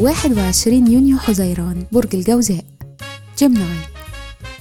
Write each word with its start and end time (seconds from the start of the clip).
21 0.00 0.86
يونيو 0.92 1.18
حزيران 1.18 1.86
برج 1.92 2.16
الجوزاء. 2.16 2.64
جيمناي 3.38 3.78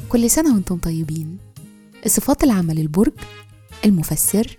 كل 0.10 0.30
سنة 0.30 0.54
وأنتم 0.54 0.78
طيبين. 0.78 1.38
صفات 2.08 2.44
العمل 2.44 2.80
البرج 2.80 3.12
المفسر 3.86 4.58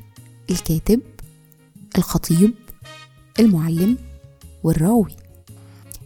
الكاتب 0.51 1.01
الخطيب 1.99 2.55
المعلم 3.41 3.99
والراوي. 4.65 5.17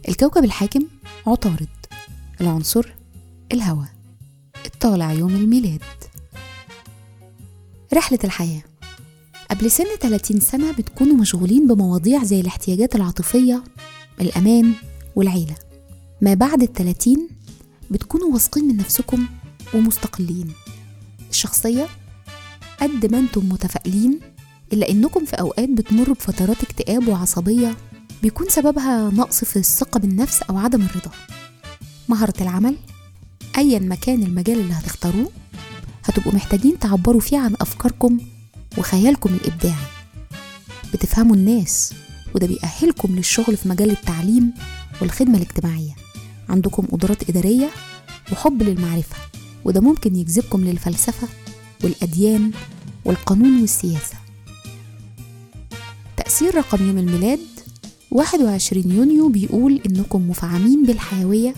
الكوكب 0.09 0.43
الحاكم 0.43 0.81
عطارد 1.27 1.67
العنصر 2.41 2.93
الهواء. 3.51 3.89
الطالع 4.65 5.11
يوم 5.11 5.35
الميلاد. 5.35 5.83
رحلة 7.93 8.19
الحياة. 8.23 8.63
قبل 9.51 9.71
سن 9.71 9.85
30 10.01 10.39
سنة 10.39 10.71
بتكونوا 10.71 11.15
مشغولين 11.15 11.67
بمواضيع 11.67 12.23
زي 12.23 12.39
الاحتياجات 12.39 12.95
العاطفية 12.95 13.63
الأمان 14.21 14.73
والعيلة. 15.15 15.55
ما 16.21 16.33
بعد 16.33 16.61
التلاتين 16.61 17.27
بتكونوا 17.91 18.33
واثقين 18.33 18.65
من 18.65 18.77
نفسكم 18.77 19.27
ومستقلين. 19.73 20.51
الشخصية 21.29 21.87
قد 22.81 23.11
ما 23.11 23.19
أنتم 23.19 23.49
متفائلين 23.49 24.19
إلا 24.73 24.89
إنكم 24.89 25.25
في 25.25 25.35
أوقات 25.35 25.69
بتمروا 25.69 26.15
بفترات 26.15 26.63
اكتئاب 26.63 27.07
وعصبية 27.07 27.75
بيكون 28.23 28.49
سببها 28.49 29.09
نقص 29.09 29.43
في 29.43 29.55
الثقة 29.55 29.99
بالنفس 29.99 30.41
أو 30.41 30.57
عدم 30.57 30.81
الرضا. 30.81 31.11
مهارة 32.09 32.33
العمل 32.41 32.75
أيا 33.57 33.79
ما 33.79 33.95
كان 33.95 34.23
المجال 34.23 34.59
اللي 34.59 34.73
هتختاروه 34.73 35.31
هتبقوا 36.05 36.33
محتاجين 36.33 36.79
تعبروا 36.79 37.21
فيه 37.21 37.37
عن 37.37 37.55
أفكاركم 37.61 38.17
وخيالكم 38.77 39.33
الإبداعي. 39.33 39.85
بتفهموا 40.93 41.35
الناس 41.35 41.93
وده 42.39 42.47
بيأهلكم 42.47 43.15
للشغل 43.15 43.57
في 43.57 43.69
مجال 43.69 43.91
التعليم 43.91 44.53
والخدمة 45.01 45.37
الاجتماعية. 45.37 45.95
عندكم 46.49 46.85
قدرات 46.91 47.29
إدارية 47.29 47.69
وحب 48.31 48.63
للمعرفة 48.63 49.15
وده 49.65 49.81
ممكن 49.81 50.15
يجذبكم 50.15 50.63
للفلسفة 50.65 51.27
والأديان 51.83 52.51
والقانون 53.05 53.61
والسياسة. 53.61 54.15
تأثير 56.17 56.55
رقم 56.55 56.87
يوم 56.87 56.97
الميلاد 56.97 57.39
21 58.11 58.91
يونيو 58.91 59.29
بيقول 59.29 59.81
إنكم 59.85 60.29
مفعمين 60.29 60.85
بالحيوية 60.85 61.53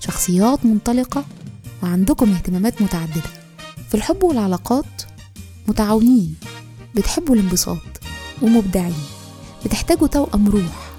شخصيات 0.00 0.66
منطلقة 0.66 1.24
وعندكم 1.82 2.32
اهتمامات 2.32 2.82
متعددة. 2.82 3.30
في 3.88 3.94
الحب 3.94 4.22
والعلاقات 4.22 5.02
متعاونين 5.68 6.34
بتحبوا 6.94 7.34
الانبساط 7.34 7.78
ومبدعين. 8.42 9.15
بتحتاجوا 9.66 10.06
توأم 10.06 10.48
روح 10.48 10.90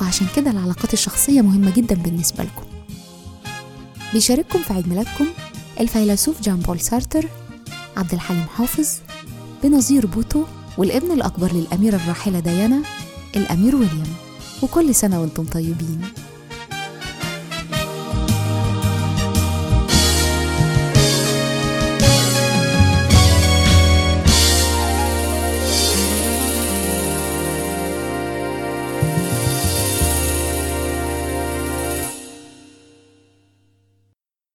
وعشان 0.00 0.26
كده 0.36 0.50
العلاقات 0.50 0.92
الشخصية 0.92 1.40
مهمة 1.40 1.70
جدا 1.70 1.94
بالنسبة 1.94 2.44
لكم. 2.44 2.64
بيشارككم 4.12 4.58
في 4.58 4.72
عيد 4.72 4.88
ميلادكم 4.88 5.26
الفيلسوف 5.80 6.42
جان 6.42 6.56
بول 6.56 6.80
سارتر 6.80 7.28
عبد 7.96 8.12
الحليم 8.12 8.46
حافظ 8.56 8.88
بنظير 9.62 10.06
بوتو 10.06 10.44
والابن 10.78 11.12
الأكبر 11.12 11.52
للأميرة 11.52 11.96
الراحلة 11.96 12.40
ديانا 12.40 12.82
الأمير 13.36 13.76
ويليام. 13.76 14.12
وكل 14.62 14.94
سنة 14.94 15.20
وأنتم 15.20 15.44
طيبين. 15.44 16.00